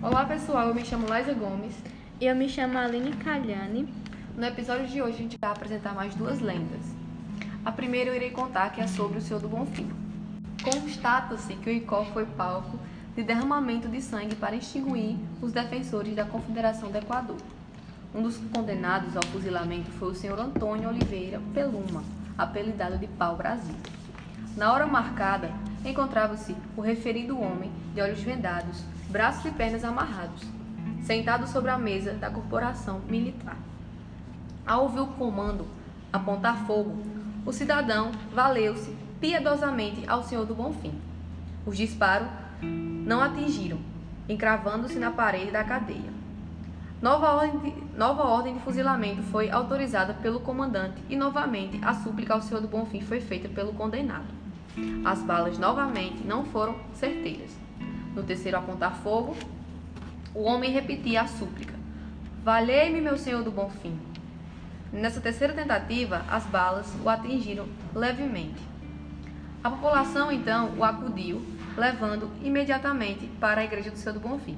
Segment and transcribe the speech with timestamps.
[0.00, 1.74] Olá pessoal, eu me chamo Laisa Gomes.
[2.20, 3.92] E eu me chamo Aline Calhani.
[4.36, 6.82] No episódio de hoje a gente vai apresentar mais duas lendas.
[7.64, 9.90] A primeira eu irei contar que é sobre o Senhor do Bonfim.
[10.62, 12.78] Constata-se que o Icó foi palco
[13.16, 17.38] de derramamento de sangue para extinguir os defensores da Confederação do Equador.
[18.14, 22.04] Um dos condenados ao fuzilamento foi o senhor Antônio Oliveira Peluma,
[22.38, 23.74] apelidado de Pau Brasil.
[24.56, 25.50] Na hora marcada,
[25.84, 30.42] encontrava-se o referido homem de olhos vendados, braços e pernas amarrados,
[31.02, 33.56] sentado sobre a mesa da corporação militar.
[34.66, 35.66] Ao ouvir o comando
[36.12, 36.98] apontar fogo,
[37.46, 40.94] o cidadão valeu-se piedosamente ao Senhor do Bonfim.
[41.64, 42.28] Os disparos
[42.62, 43.78] não atingiram,
[44.28, 46.18] encravando-se na parede da cadeia.
[47.00, 52.34] Nova ordem, de, nova ordem de fuzilamento foi autorizada pelo comandante e novamente a súplica
[52.34, 54.26] ao Senhor do Bonfim foi feita pelo condenado.
[55.04, 57.50] As balas novamente não foram certeiras.
[58.14, 59.36] No terceiro apontar fogo,
[60.34, 61.74] o homem repetia a súplica:
[62.44, 63.98] Valei-me, meu Senhor do Bonfim.
[64.92, 68.60] Nessa terceira tentativa, as balas o atingiram levemente.
[69.62, 71.44] A população então o acudiu,
[71.76, 74.56] levando imediatamente para a igreja do Senhor do Bonfim,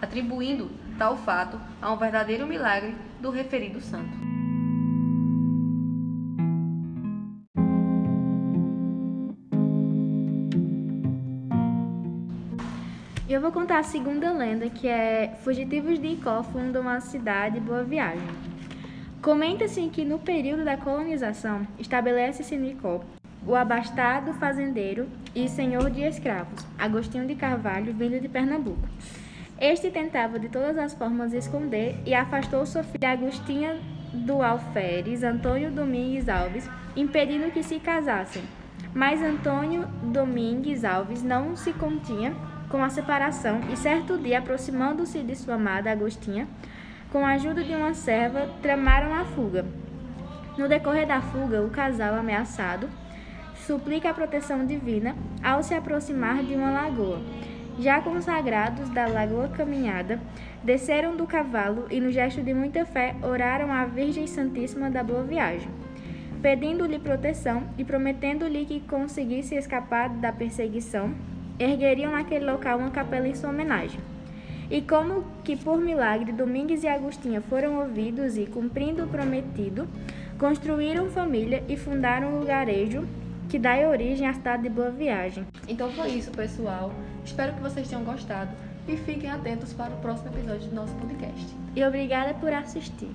[0.00, 4.31] atribuindo tal fato a um verdadeiro milagre do referido santo.
[13.32, 17.82] Eu vou contar a segunda lenda, que é Fugitivos de Icó fundam a cidade Boa
[17.82, 18.28] Viagem.
[19.22, 23.00] Comenta-se que no período da colonização estabelece-se em Icó
[23.46, 28.86] o abastado fazendeiro e senhor de escravos, Agostinho de Carvalho, vindo de Pernambuco.
[29.58, 33.80] Este tentava de todas as formas esconder e afastou sua filha Agostinha
[34.12, 38.42] do Alferes, Antônio Domingues Alves, impedindo que se casassem.
[38.92, 42.34] Mas Antônio Domingues Alves não se continha
[42.72, 46.48] com a separação e certo dia, aproximando-se de sua amada Agostinha,
[47.10, 49.66] com a ajuda de uma serva, tramaram a fuga.
[50.56, 52.88] No decorrer da fuga, o casal ameaçado
[53.54, 57.20] suplica a proteção divina ao se aproximar de uma lagoa.
[57.78, 60.18] Já consagrados da lagoa caminhada,
[60.64, 65.22] desceram do cavalo e, no gesto de muita fé, oraram à Virgem Santíssima da Boa
[65.22, 65.68] Viagem,
[66.40, 71.14] pedindo-lhe proteção e prometendo-lhe que conseguisse escapar da perseguição,
[71.62, 74.00] ergueriam naquele local uma capela em sua homenagem.
[74.70, 79.86] E como que por milagre Domingues e Agostinha foram ouvidos e, cumprindo o prometido,
[80.38, 83.06] construíram família e fundaram um lugarejo
[83.48, 85.46] que dá origem à cidade de Boa Viagem.
[85.68, 86.90] Então foi isso, pessoal.
[87.24, 88.50] Espero que vocês tenham gostado
[88.88, 91.46] e fiquem atentos para o próximo episódio do nosso podcast.
[91.76, 93.10] E obrigada por assistir.